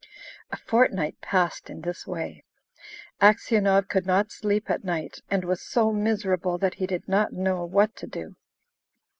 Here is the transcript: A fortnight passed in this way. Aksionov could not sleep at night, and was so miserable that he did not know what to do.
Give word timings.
A 0.51 0.57
fortnight 0.57 1.21
passed 1.21 1.69
in 1.69 1.81
this 1.81 2.07
way. 2.07 2.43
Aksionov 3.21 3.87
could 3.87 4.07
not 4.07 4.31
sleep 4.31 4.67
at 4.67 4.83
night, 4.83 5.21
and 5.29 5.45
was 5.45 5.61
so 5.61 5.91
miserable 5.93 6.57
that 6.57 6.73
he 6.81 6.87
did 6.87 7.07
not 7.07 7.33
know 7.33 7.63
what 7.65 7.95
to 7.97 8.07
do. 8.07 8.35